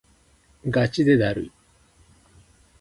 [0.67, 1.51] がちでだるい